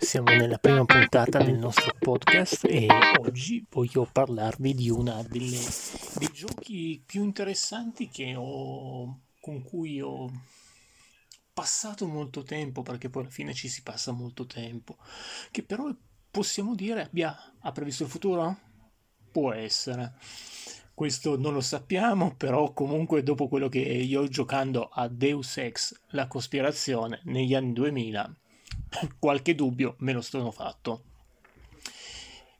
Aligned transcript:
siamo 0.00 0.30
nella 0.30 0.58
prima 0.58 0.84
puntata 0.84 1.38
del 1.42 1.58
nostro 1.58 1.94
podcast 1.98 2.64
e 2.64 2.86
oggi 3.20 3.64
voglio 3.68 4.08
parlarvi 4.10 4.74
di 4.74 4.90
uno 4.90 5.24
dei 5.28 6.30
giochi 6.32 7.02
più 7.04 7.24
interessanti 7.24 8.08
ho, 8.34 9.20
con 9.40 9.62
cui 9.62 10.00
ho 10.00 10.30
passato 11.52 12.06
molto 12.06 12.42
tempo, 12.42 12.82
perché 12.82 13.10
poi 13.10 13.22
alla 13.22 13.30
fine 13.30 13.52
ci 13.52 13.68
si 13.68 13.82
passa 13.82 14.12
molto 14.12 14.46
tempo, 14.46 14.96
che 15.50 15.62
però 15.62 15.94
possiamo 16.30 16.74
dire 16.74 17.02
abbia 17.02 17.36
ha 17.60 17.72
previsto 17.72 18.04
il 18.04 18.10
futuro? 18.10 18.58
Può 19.30 19.52
essere. 19.52 20.14
Questo 20.94 21.38
non 21.38 21.52
lo 21.52 21.60
sappiamo, 21.60 22.34
però 22.34 22.72
comunque 22.72 23.22
dopo 23.22 23.48
quello 23.48 23.68
che 23.68 23.80
io 23.80 24.26
giocando 24.26 24.88
a 24.88 25.06
Deus 25.08 25.56
Ex, 25.58 25.94
la 26.08 26.26
cospirazione, 26.26 27.20
negli 27.24 27.54
anni 27.54 27.72
2000, 27.72 28.36
qualche 29.18 29.54
dubbio 29.54 29.96
me 29.98 30.12
lo 30.12 30.20
sono 30.20 30.50
fatto. 30.50 31.04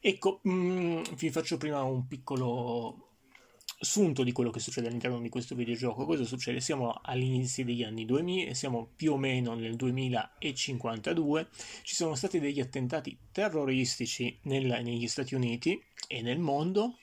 Ecco, 0.01 0.41
mm, 0.49 1.03
vi 1.17 1.31
faccio 1.31 1.57
prima 1.57 1.83
un 1.83 2.07
piccolo 2.07 3.09
sunto 3.81 4.25
di 4.25 4.33
quello 4.33 4.51
che 4.51 4.61
succede 4.61 4.89
all'interno 4.89 5.21
di 5.21 5.29
questo 5.29 5.55
videogioco. 5.55 6.05
Cosa 6.05 6.25
succede? 6.25 6.61
Siamo 6.61 7.01
all'inizio 7.03 7.65
degli 7.65 7.83
anni 7.83 8.05
2000, 8.05 8.55
siamo 8.55 8.91
più 8.95 9.13
o 9.13 9.17
meno 9.17 9.55
nel 9.55 9.77
2052, 9.77 11.49
ci 11.83 11.95
sono 11.95 12.15
stati 12.15 12.41
degli 12.41 12.61
attentati 12.61 13.17
terroristici 13.33 14.39
nel, 14.43 14.67
negli 14.83 15.07
Stati 15.09 15.35
Uniti 15.35 15.81
e 16.07 16.23
nel 16.23 16.39
mondo. 16.39 16.99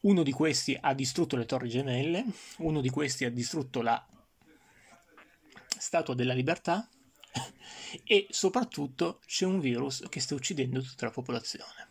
Uno 0.00 0.22
di 0.22 0.32
questi 0.32 0.76
ha 0.78 0.92
distrutto 0.92 1.36
le 1.36 1.46
torri 1.46 1.70
gemelle, 1.70 2.24
uno 2.58 2.82
di 2.82 2.90
questi 2.90 3.24
ha 3.24 3.30
distrutto 3.30 3.80
la 3.80 4.06
Statua 5.78 6.14
della 6.14 6.34
Libertà 6.34 6.88
e 8.04 8.26
soprattutto 8.30 9.20
c'è 9.26 9.46
un 9.46 9.60
virus 9.60 10.04
che 10.08 10.20
sta 10.20 10.34
uccidendo 10.34 10.80
tutta 10.80 11.06
la 11.06 11.12
popolazione. 11.12 11.88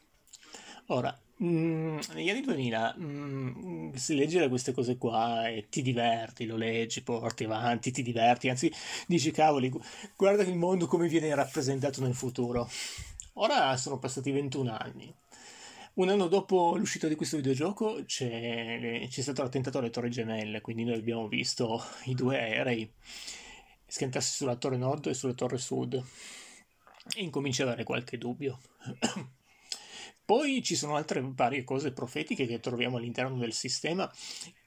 Ora, 0.88 1.18
Mm, 1.44 2.00
negli 2.14 2.30
anni 2.30 2.42
2000 2.42 2.95
mm, 2.98 3.94
si 3.95 4.16
leggere 4.16 4.48
queste 4.50 4.72
cose 4.72 4.98
qua 4.98 5.50
e 5.50 5.68
ti 5.68 5.82
diverti, 5.82 6.45
lo 6.45 6.56
leggi, 6.56 7.02
porti 7.02 7.44
avanti, 7.45 7.92
ti 7.92 8.04
diverti, 8.04 8.50
anzi 8.50 8.72
dici 9.08 9.32
cavoli, 9.32 9.72
guarda 10.16 10.44
il 10.44 10.56
mondo 10.56 10.86
come 10.86 11.08
viene 11.08 11.34
rappresentato 11.34 12.02
nel 12.02 12.14
futuro. 12.14 12.70
Ora 13.34 13.76
sono 13.78 13.98
passati 14.00 14.32
21 14.32 14.72
anni. 14.78 15.14
Un 15.95 16.10
anno 16.10 16.28
dopo 16.28 16.76
l'uscita 16.78 17.08
di 17.08 17.16
questo 17.16 17.38
videogioco 17.38 18.04
c'è, 18.06 19.08
c'è 19.10 19.22
stato 19.22 19.42
l'attentato 19.44 19.80
alle 19.80 19.90
Torri 19.90 20.10
Gemelle, 20.10 20.62
quindi 20.62 20.84
noi 20.84 20.95
abbiamo 20.95 21.28
visto 21.28 21.84
i 22.06 22.16
due 22.16 22.38
aerei 22.38 22.92
schiantarsi 23.94 24.31
sulla 24.31 24.55
torre 24.55 24.75
nord 24.77 25.05
e 25.05 25.13
sulla 25.13 25.36
torre 25.36 25.59
sud 25.59 25.94
e 25.94 27.22
incominci 27.22 27.61
ad 27.61 27.67
avere 27.67 27.83
qualche 27.83 28.17
dubbio. 28.17 28.59
Poi 30.25 30.63
ci 30.63 30.75
sono 30.75 30.95
altre 30.95 31.22
varie 31.23 31.63
cose 31.63 31.91
profetiche 31.91 32.47
che 32.47 32.59
troviamo 32.59 32.97
all'interno 32.97 33.38
del 33.38 33.53
sistema, 33.53 34.11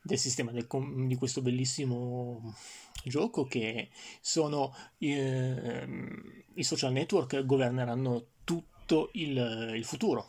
del 0.01 0.19
sistema 0.19 0.53
del, 0.53 0.69
di 1.07 1.17
questo 1.17 1.43
bellissimo 1.43 2.55
gioco 3.03 3.47
che 3.47 3.89
sono 4.21 4.73
eh, 4.99 5.89
i 6.55 6.63
social 6.63 6.93
network 6.93 7.45
governeranno 7.45 8.27
tutto 8.45 9.11
il, 9.15 9.73
il 9.75 9.85
futuro. 9.85 10.29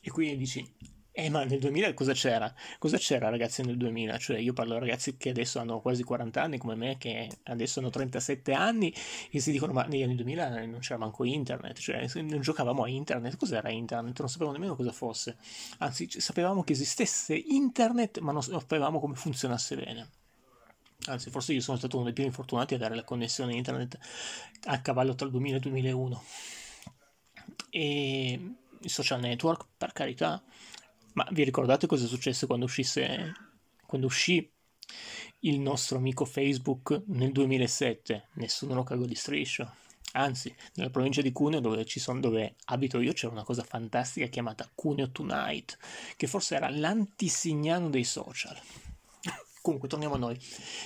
E 0.00 0.10
qui 0.10 0.34
dici, 0.38 0.66
eh, 1.14 1.28
ma 1.28 1.44
nel 1.44 1.58
2000 1.58 1.92
cosa 1.92 2.14
c'era? 2.14 2.52
Cosa 2.78 2.96
c'era 2.96 3.28
ragazzi 3.28 3.62
nel 3.62 3.76
2000? 3.76 4.16
Cioè 4.16 4.38
io 4.38 4.54
parlo 4.54 4.74
di 4.74 4.80
ragazzi 4.80 5.18
che 5.18 5.28
adesso 5.28 5.58
hanno 5.58 5.80
quasi 5.80 6.02
40 6.02 6.42
anni 6.42 6.56
come 6.56 6.74
me, 6.74 6.96
che 6.96 7.28
adesso 7.44 7.80
hanno 7.80 7.90
37 7.90 8.52
anni 8.54 8.94
e 9.30 9.38
si 9.38 9.52
dicono 9.52 9.74
ma 9.74 9.84
negli 9.84 10.02
anni 10.02 10.14
2000 10.14 10.64
non 10.64 10.78
c'era 10.80 10.98
manco 10.98 11.24
internet, 11.24 11.78
cioè 11.78 12.06
non 12.22 12.40
giocavamo 12.40 12.84
a 12.84 12.88
internet, 12.88 13.36
cos'era 13.36 13.68
internet? 13.70 14.18
Non 14.20 14.28
sapevamo 14.30 14.56
nemmeno 14.56 14.74
cosa 14.74 14.90
fosse, 14.90 15.36
anzi 15.78 16.08
sapevamo 16.10 16.62
che 16.64 16.72
esistesse 16.72 17.34
internet 17.34 18.18
ma 18.20 18.32
non 18.32 18.42
sapevamo 18.42 18.98
come 18.98 19.14
funzionasse 19.14 19.76
bene. 19.76 20.08
Anzi, 21.06 21.30
forse 21.30 21.52
io 21.52 21.60
sono 21.60 21.76
stato 21.76 21.96
uno 21.96 22.04
dei 22.04 22.14
più 22.14 22.24
infortunati 22.24 22.74
a 22.74 22.78
dare 22.78 22.94
la 22.94 23.02
connessione 23.02 23.54
internet 23.54 23.98
a 24.66 24.80
cavallo 24.80 25.14
tra 25.14 25.26
il 25.26 25.32
2000 25.32 25.54
e 25.54 25.58
il 25.58 25.62
2001. 25.62 26.22
E 27.70 28.54
i 28.80 28.88
social 28.88 29.20
network, 29.20 29.66
per 29.76 29.92
carità, 29.92 30.42
ma 31.14 31.26
vi 31.32 31.44
ricordate 31.44 31.86
cosa 31.86 32.06
successe 32.06 32.46
quando 32.46 32.64
uscisse 32.64 33.32
quando 33.86 34.06
uscì 34.06 34.50
il 35.40 35.60
nostro 35.60 35.98
amico 35.98 36.24
Facebook 36.24 37.02
nel 37.06 37.32
2007? 37.32 38.28
Nessuno 38.34 38.74
lo 38.74 38.82
cagò 38.82 39.04
di 39.04 39.14
striscio. 39.14 39.70
Anzi, 40.12 40.54
nella 40.74 40.90
provincia 40.90 41.22
di 41.22 41.32
Cuneo, 41.32 41.60
dove, 41.60 41.84
sono, 41.86 42.20
dove, 42.20 42.56
abito 42.66 43.00
io, 43.00 43.12
c'era 43.12 43.32
una 43.32 43.44
cosa 43.44 43.62
fantastica 43.62 44.26
chiamata 44.26 44.70
Cuneo 44.74 45.10
Tonight, 45.10 45.78
che 46.16 46.26
forse 46.26 46.54
era 46.54 46.68
l'antisignano 46.68 47.88
dei 47.88 48.04
social. 48.04 48.58
Comunque, 49.62 49.88
torniamo 49.88 50.14
a 50.14 50.18
noi. 50.18 50.38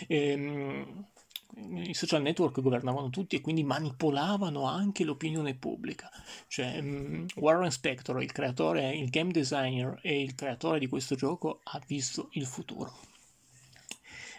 Ehm, 0.06 1.06
i 1.54 1.94
social 1.94 2.22
network 2.22 2.60
governavano 2.60 3.08
tutti 3.08 3.36
e 3.36 3.40
quindi 3.40 3.64
manipolavano 3.64 4.64
anche 4.64 5.04
l'opinione 5.04 5.54
pubblica. 5.54 6.10
Cioè, 6.48 6.78
um, 6.78 7.26
Warren 7.36 7.70
Spector, 7.70 8.22
il 8.22 8.32
creatore, 8.32 8.94
il 8.94 9.08
game 9.08 9.32
designer 9.32 9.98
e 10.02 10.20
il 10.20 10.34
creatore 10.34 10.78
di 10.78 10.86
questo 10.86 11.14
gioco, 11.14 11.60
ha 11.64 11.80
visto 11.86 12.28
il 12.32 12.46
futuro. 12.46 12.92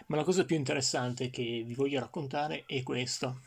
Ma 0.06 0.16
la 0.16 0.24
cosa 0.24 0.44
più 0.44 0.56
interessante 0.56 1.28
che 1.30 1.62
vi 1.66 1.74
voglio 1.74 2.00
raccontare 2.00 2.64
è 2.66 2.82
questo. 2.82 3.40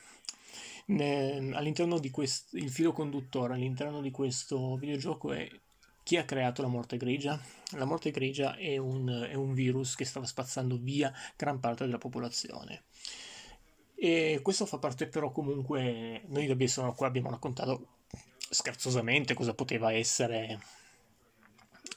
All'interno 0.87 1.99
di 1.99 2.09
questo, 2.09 2.57
il 2.57 2.69
filo 2.69 2.91
conduttore 2.91 3.53
all'interno 3.53 4.01
di 4.01 4.11
questo 4.11 4.75
videogioco 4.75 5.31
è 5.31 5.49
chi 6.03 6.17
ha 6.17 6.25
creato 6.25 6.61
la 6.61 6.67
morte 6.67 6.97
grigia? 6.97 7.39
La 7.77 7.85
morte 7.85 8.11
grigia 8.11 8.55
è 8.57 8.75
un, 8.77 9.27
è 9.29 9.35
un 9.35 9.53
virus 9.53 9.95
che 9.95 10.03
stava 10.03 10.25
spazzando 10.25 10.77
via 10.77 11.13
gran 11.37 11.59
parte 11.59 11.85
della 11.85 11.97
popolazione 11.97 12.83
e 14.03 14.39
questo 14.41 14.65
fa 14.65 14.79
parte 14.79 15.05
però 15.05 15.31
comunque, 15.31 16.23
noi 16.29 16.49
adesso 16.49 16.91
qua 16.93 17.05
abbiamo 17.05 17.29
raccontato 17.29 17.85
scherzosamente 18.49 19.35
cosa 19.35 19.53
poteva 19.53 19.93
essere 19.93 20.59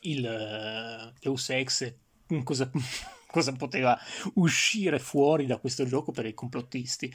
il 0.00 0.22
uh, 0.22 1.19
Deus 1.19 1.50
cosa, 2.42 2.70
cosa 3.26 3.53
poteva 3.53 3.98
uscire 4.34 4.98
fuori 4.98 5.47
da 5.47 5.56
questo 5.56 5.87
gioco 5.87 6.12
per 6.12 6.26
i 6.26 6.34
complottisti, 6.34 7.10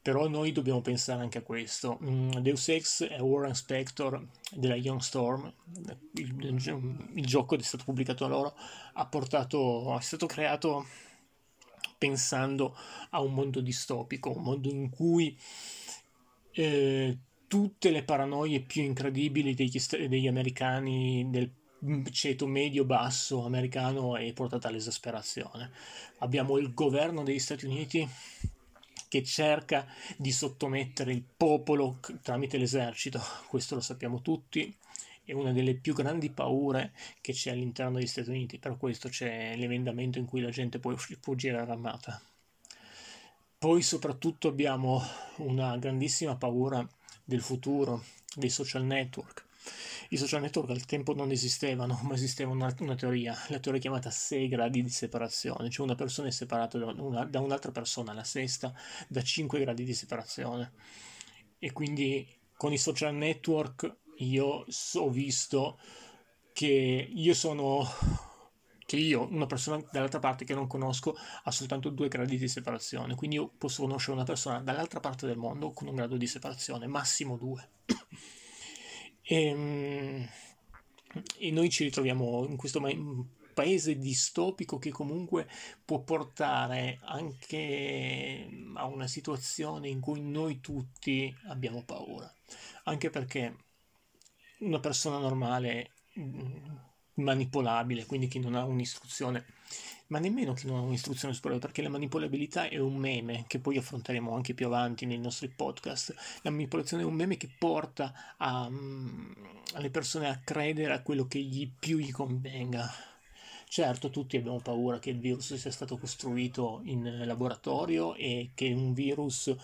però 0.00 0.26
noi 0.26 0.52
dobbiamo 0.52 0.80
pensare 0.80 1.20
anche 1.20 1.36
a 1.36 1.42
questo. 1.42 1.98
Mm, 2.02 2.30
Deus 2.38 2.66
Ex 2.70 3.04
è 3.04 3.20
Warren 3.20 3.54
Spector 3.54 4.26
della 4.52 4.74
Young 4.74 5.00
Storm, 5.00 5.52
il, 6.14 6.44
il, 6.44 7.10
il 7.12 7.26
gioco 7.26 7.58
è 7.58 7.62
stato 7.62 7.84
pubblicato 7.84 8.26
da 8.26 8.34
loro, 8.34 8.56
ha 8.94 9.04
portato, 9.04 9.98
è 9.98 10.02
stato 10.02 10.24
creato 10.24 10.86
pensando 12.00 12.74
a 13.10 13.20
un 13.20 13.34
mondo 13.34 13.60
distopico, 13.60 14.34
un 14.34 14.42
mondo 14.42 14.70
in 14.70 14.88
cui 14.88 15.38
eh, 16.52 17.18
tutte 17.46 17.90
le 17.90 18.04
paranoie 18.04 18.60
più 18.60 18.82
incredibili 18.82 19.54
degli, 19.54 19.78
degli 20.08 20.26
americani 20.26 21.28
del 21.28 21.52
ceto 22.10 22.46
medio-basso 22.46 23.44
americano 23.44 24.16
è 24.16 24.32
portata 24.32 24.68
all'esasperazione. 24.68 25.70
Abbiamo 26.20 26.56
il 26.56 26.72
governo 26.72 27.22
degli 27.22 27.38
Stati 27.38 27.66
Uniti 27.66 28.08
che 29.08 29.22
cerca 29.22 29.86
di 30.16 30.32
sottomettere 30.32 31.12
il 31.12 31.24
popolo 31.36 31.98
tramite 32.22 32.56
l'esercito, 32.56 33.20
questo 33.48 33.74
lo 33.74 33.80
sappiamo 33.82 34.22
tutti, 34.22 34.74
è 35.24 35.32
una 35.32 35.52
delle 35.52 35.74
più 35.74 35.94
grandi 35.94 36.30
paure 36.30 36.92
che 37.20 37.32
c'è 37.32 37.50
all'interno 37.50 37.98
degli 37.98 38.06
Stati 38.06 38.30
Uniti, 38.30 38.58
per 38.58 38.76
questo 38.76 39.08
c'è 39.08 39.54
l'emendamento 39.56 40.18
in 40.18 40.26
cui 40.26 40.40
la 40.40 40.50
gente 40.50 40.78
può 40.78 40.94
fuggire 40.96 41.58
armata. 41.58 42.20
Poi 43.58 43.82
soprattutto 43.82 44.48
abbiamo 44.48 45.02
una 45.36 45.76
grandissima 45.76 46.36
paura 46.36 46.86
del 47.24 47.42
futuro, 47.42 48.04
dei 48.34 48.48
social 48.48 48.84
network. 48.84 49.44
I 50.08 50.16
social 50.16 50.40
network 50.40 50.70
al 50.70 50.86
tempo 50.86 51.14
non 51.14 51.30
esistevano, 51.30 52.00
ma 52.02 52.14
esisteva 52.14 52.50
una, 52.50 52.74
una 52.80 52.94
teoria, 52.94 53.36
la 53.48 53.60
teoria 53.60 53.80
chiamata 53.80 54.10
6 54.10 54.48
gradi 54.48 54.82
di 54.82 54.88
separazione, 54.88 55.70
cioè 55.70 55.84
una 55.84 55.94
persona 55.94 56.28
è 56.28 56.32
separata 56.32 56.78
da, 56.78 56.86
una, 56.86 57.24
da 57.24 57.40
un'altra 57.40 57.70
persona, 57.70 58.12
la 58.12 58.24
sesta, 58.24 58.74
da 59.06 59.22
5 59.22 59.60
gradi 59.60 59.84
di 59.84 59.94
separazione. 59.94 60.72
E 61.58 61.72
quindi 61.72 62.26
con 62.56 62.72
i 62.72 62.78
social 62.78 63.14
network 63.14 63.98
io 64.20 64.64
ho 64.94 65.10
visto 65.10 65.78
che 66.52 67.08
io 67.12 67.34
sono 67.34 67.86
che 68.90 68.96
io, 68.96 69.28
una 69.30 69.46
persona 69.46 69.80
dall'altra 69.92 70.18
parte 70.18 70.44
che 70.44 70.52
non 70.52 70.66
conosco, 70.66 71.16
ha 71.44 71.50
soltanto 71.52 71.90
due 71.90 72.08
gradi 72.08 72.36
di 72.36 72.48
separazione, 72.48 73.14
quindi 73.14 73.36
io 73.36 73.48
posso 73.56 73.82
conoscere 73.82 74.14
una 74.14 74.24
persona 74.24 74.60
dall'altra 74.60 74.98
parte 74.98 75.28
del 75.28 75.36
mondo 75.36 75.70
con 75.70 75.86
un 75.86 75.94
grado 75.94 76.16
di 76.16 76.26
separazione, 76.26 76.88
massimo 76.88 77.36
due. 77.36 77.68
e, 79.22 79.44
ehm, 79.46 80.28
e 81.38 81.50
noi 81.52 81.70
ci 81.70 81.84
ritroviamo 81.84 82.46
in 82.48 82.56
questo 82.56 82.80
paese 83.54 83.96
distopico 83.96 84.78
che 84.78 84.90
comunque 84.90 85.46
può 85.84 86.00
portare 86.00 86.98
anche 87.02 88.48
a 88.74 88.86
una 88.86 89.06
situazione 89.06 89.88
in 89.88 90.00
cui 90.00 90.20
noi 90.20 90.58
tutti 90.58 91.32
abbiamo 91.46 91.84
paura. 91.84 92.28
Anche 92.84 93.08
perché 93.08 93.56
una 94.60 94.80
persona 94.80 95.18
normale, 95.18 95.90
mm, 96.18 96.76
manipolabile, 97.14 98.06
quindi 98.06 98.28
chi 98.28 98.38
non 98.38 98.54
ha 98.54 98.64
un'istruzione 98.64 99.44
ma 100.10 100.18
nemmeno 100.18 100.52
che 100.54 100.66
non 100.66 100.78
ha 100.78 100.82
un'istruzione 100.82 101.34
superiore, 101.34 101.64
perché 101.64 101.82
la 101.82 101.88
manipolabilità 101.88 102.68
è 102.68 102.78
un 102.78 102.96
meme 102.96 103.44
che 103.46 103.60
poi 103.60 103.76
affronteremo 103.76 104.34
anche 104.34 104.54
più 104.54 104.66
avanti 104.66 105.06
nei 105.06 105.18
nostri 105.18 105.48
podcast. 105.48 106.14
La 106.42 106.50
manipolazione 106.50 107.04
è 107.04 107.06
un 107.06 107.14
meme 107.14 107.36
che 107.36 107.48
porta 107.56 108.34
a, 108.36 108.66
um, 108.66 109.32
alle 109.74 109.90
persone 109.90 110.28
a 110.28 110.40
credere 110.42 110.94
a 110.94 111.02
quello 111.02 111.26
che 111.26 111.38
gli, 111.38 111.70
più 111.78 111.98
gli 111.98 112.10
convenga. 112.10 112.92
Certo, 113.68 114.10
tutti 114.10 114.36
abbiamo 114.36 114.58
paura 114.58 114.98
che 114.98 115.10
il 115.10 115.20
virus 115.20 115.54
sia 115.54 115.70
stato 115.70 115.96
costruito 115.96 116.80
in 116.84 117.22
laboratorio 117.24 118.16
e 118.16 118.50
che 118.52 118.72
un 118.72 118.92
virus 118.92 119.54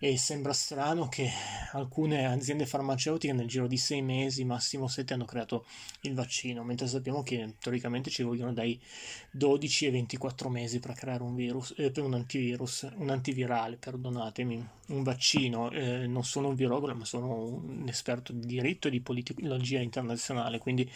e 0.00 0.16
sembra 0.16 0.52
strano 0.52 1.08
che 1.08 1.28
alcune 1.72 2.26
aziende 2.26 2.66
farmaceutiche 2.66 3.32
nel 3.32 3.48
giro 3.48 3.66
di 3.66 3.76
sei 3.76 4.00
mesi, 4.00 4.44
massimo 4.44 4.86
sette, 4.86 5.14
hanno 5.14 5.24
creato 5.24 5.66
il 6.02 6.14
vaccino, 6.14 6.62
mentre 6.62 6.86
sappiamo 6.86 7.24
che 7.24 7.54
teoricamente 7.58 8.08
ci 8.08 8.22
vogliono 8.22 8.52
dai 8.52 8.80
12 9.32 9.86
ai 9.86 9.90
24 9.90 10.48
mesi 10.48 10.78
per 10.78 10.92
creare 10.92 11.24
un 11.24 11.34
virus, 11.34 11.74
eh, 11.76 11.90
per 11.90 12.04
un 12.04 12.14
antivirus, 12.14 12.88
un 12.96 13.10
antivirale, 13.10 13.76
perdonatemi, 13.76 14.68
un 14.88 15.02
vaccino. 15.02 15.70
Eh, 15.72 16.06
non 16.06 16.24
sono 16.24 16.48
un 16.48 16.54
virologo, 16.54 16.94
ma 16.94 17.04
sono 17.04 17.44
un 17.44 17.88
esperto 17.88 18.32
di 18.32 18.46
diritto 18.46 18.86
e 18.86 18.92
di 18.92 19.00
politica 19.00 19.42
internazionale, 19.80 20.58
quindi 20.58 20.88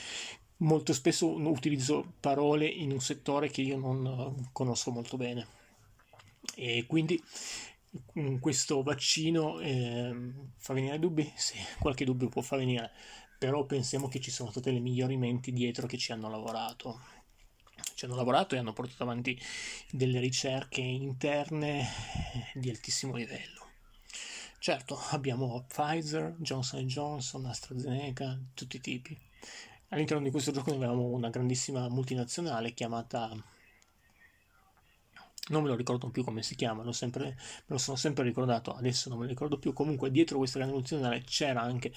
molto 0.58 0.92
spesso 0.92 1.26
utilizzo 1.28 2.12
parole 2.20 2.66
in 2.66 2.92
un 2.92 3.00
settore 3.00 3.50
che 3.50 3.62
io 3.62 3.76
non 3.76 4.48
conosco 4.52 4.92
molto 4.92 5.16
bene. 5.16 5.60
E 6.54 6.84
quindi 6.86 7.20
questo 8.40 8.82
vaccino 8.82 9.60
eh, 9.60 10.32
fa 10.56 10.72
venire 10.72 10.98
dubbi? 10.98 11.30
Sì, 11.36 11.56
qualche 11.78 12.04
dubbio 12.04 12.28
può 12.28 12.42
far 12.42 12.58
venire, 12.58 12.90
però 13.38 13.64
pensiamo 13.64 14.08
che 14.08 14.20
ci 14.20 14.30
sono 14.30 14.50
stati 14.50 14.70
dei 14.70 14.80
miglioramenti 14.80 15.52
dietro 15.52 15.86
che 15.86 15.98
ci 15.98 16.12
hanno 16.12 16.28
lavorato. 16.28 17.00
Ci 17.94 18.04
hanno 18.04 18.14
lavorato 18.14 18.54
e 18.54 18.58
hanno 18.58 18.72
portato 18.72 19.02
avanti 19.02 19.38
delle 19.90 20.20
ricerche 20.20 20.80
interne 20.80 21.86
di 22.54 22.70
altissimo 22.70 23.16
livello. 23.16 23.60
Certo, 24.58 24.96
abbiamo 25.10 25.64
Pfizer, 25.66 26.36
Johnson 26.38 26.86
Johnson, 26.86 27.46
AstraZeneca, 27.46 28.38
tutti 28.54 28.76
i 28.76 28.80
tipi. 28.80 29.18
All'interno 29.88 30.22
di 30.22 30.30
questo 30.30 30.52
gioco 30.52 30.70
noi 30.70 30.78
avevamo 30.78 31.08
una 31.08 31.30
grandissima 31.30 31.88
multinazionale 31.88 32.72
chiamata 32.72 33.30
non 35.52 35.62
me 35.62 35.68
lo 35.68 35.76
ricordo 35.76 36.08
più 36.08 36.24
come 36.24 36.42
si 36.42 36.54
chiamano, 36.54 36.92
sempre, 36.92 37.24
me 37.24 37.36
lo 37.66 37.78
sono 37.78 37.96
sempre 37.96 38.24
ricordato, 38.24 38.72
adesso 38.74 39.08
non 39.08 39.18
me 39.18 39.24
lo 39.24 39.30
ricordo 39.30 39.58
più, 39.58 39.72
comunque 39.72 40.10
dietro 40.10 40.38
questa 40.38 40.58
grande 40.58 40.74
multinazionale 40.74 41.22
c'era 41.24 41.60
anche 41.60 41.92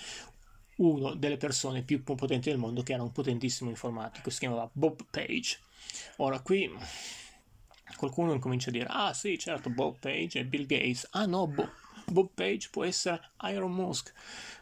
uno 0.78 1.14
delle 1.16 1.38
persone 1.38 1.82
più 1.84 2.04
potenti 2.04 2.50
del 2.50 2.60
mondo 2.60 2.84
che 2.84 2.94
era 2.94 3.02
un 3.02 3.12
potentissimo 3.12 3.70
informatico, 3.70 4.30
si 4.30 4.40
chiamava 4.40 4.70
Bob 4.72 5.06
Page. 5.10 5.60
Ora 6.18 6.40
qui 6.42 6.70
qualcuno 7.96 8.34
incomincia 8.34 8.70
a 8.70 8.74
dire, 8.74 8.88
ah 8.90 9.14
sì 9.14 9.38
certo 9.38 9.70
Bob 9.70 9.98
Page 10.00 10.40
e 10.40 10.46
Bill 10.46 10.66
Gates, 10.66 11.08
ah 11.12 11.26
no 11.26 11.48
Bo- 11.48 11.72
Bob 12.06 12.30
Page 12.34 12.70
può 12.70 12.84
essere 12.84 13.22
Iron 13.44 13.72
Musk. 13.72 14.14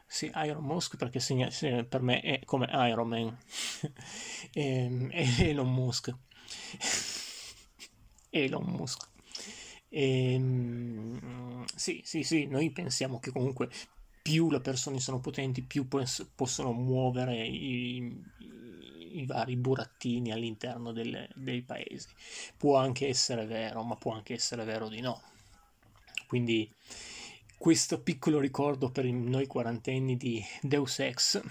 Sì, 0.05 0.31
Iron 0.45 0.63
Musk 0.63 0.95
perché 0.95 1.19
segna, 1.19 1.49
per 1.89 2.01
me 2.01 2.21
è 2.21 2.41
come 2.45 2.69
Iron 2.71 3.07
Man 3.07 3.35
e, 4.53 5.07
e 5.09 5.49
Elon 5.49 5.73
Musk. 5.73 6.13
Elon 8.33 8.65
Musk. 8.65 9.09
E, 9.89 10.33
ehm, 10.33 11.65
sì, 11.75 12.01
sì, 12.03 12.23
sì, 12.23 12.45
noi 12.47 12.71
pensiamo 12.71 13.19
che 13.19 13.31
comunque 13.31 13.69
più 14.23 14.49
le 14.49 14.59
persone 14.59 14.99
sono 14.99 15.19
potenti, 15.19 15.61
più 15.61 15.87
possono 15.87 16.71
muovere 16.71 17.45
i, 17.45 18.23
i 19.11 19.25
vari 19.25 19.55
burattini 19.55 20.31
all'interno 20.31 20.91
delle, 20.91 21.29
dei 21.35 21.61
paesi. 21.61 22.07
Può 22.57 22.77
anche 22.77 23.07
essere 23.07 23.45
vero, 23.45 23.83
ma 23.83 23.95
può 23.95 24.13
anche 24.13 24.33
essere 24.33 24.63
vero 24.63 24.89
di 24.89 25.01
no. 25.01 25.21
Quindi 26.25 26.73
questo 27.57 28.01
piccolo 28.01 28.39
ricordo 28.39 28.89
per 28.89 29.05
noi 29.05 29.45
quarantenni 29.45 30.17
di 30.17 30.43
Deus 30.61 30.99
Ex, 30.99 31.41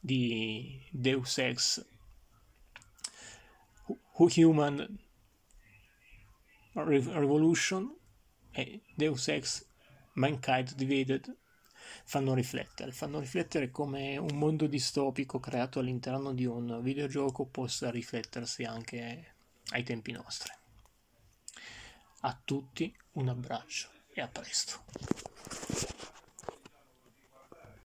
di 0.00 0.82
Deus 0.90 1.38
Ex 1.38 1.86
Human 4.18 4.98
Revolution 6.84 7.94
e 8.50 8.82
Deus 8.94 9.28
Ex 9.28 9.66
Mankind 10.14 10.74
Divided 10.74 11.34
fanno 12.04 12.34
riflettere, 12.34 12.92
fanno 12.92 13.18
riflettere 13.18 13.70
come 13.70 14.16
un 14.16 14.36
mondo 14.36 14.66
distopico 14.66 15.38
creato 15.40 15.78
all'interno 15.78 16.32
di 16.34 16.44
un 16.44 16.80
videogioco 16.82 17.46
possa 17.46 17.90
riflettersi 17.90 18.64
anche 18.64 19.34
ai 19.70 19.82
tempi 19.82 20.12
nostri. 20.12 20.52
A 22.20 22.40
tutti 22.44 22.94
un 23.12 23.28
abbraccio 23.28 23.88
e 24.12 24.20
a 24.20 24.28
presto. 24.28 25.95